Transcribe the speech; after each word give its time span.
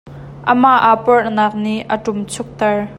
Amah 0.51 0.77
aa 0.87 0.97
pawrhnak 1.05 1.53
nih 1.63 1.79
a 1.93 1.95
ṭumchuk 2.05 2.49
ter. 2.59 2.77